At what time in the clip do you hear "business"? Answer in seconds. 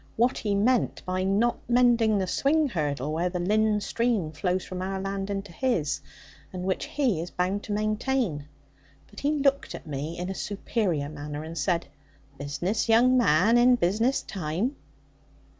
12.39-12.89, 13.75-14.23